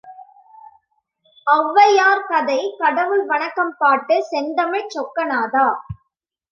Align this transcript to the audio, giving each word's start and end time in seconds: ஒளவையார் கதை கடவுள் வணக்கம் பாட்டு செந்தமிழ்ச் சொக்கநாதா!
ஒளவையார் 1.47 2.25
கதை 2.25 2.75
கடவுள் 2.79 3.23
வணக்கம் 3.25 3.73
பாட்டு 3.77 4.17
செந்தமிழ்ச் 4.31 4.93
சொக்கநாதா! 4.97 5.67